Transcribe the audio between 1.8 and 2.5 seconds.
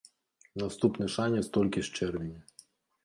з чэрвеня.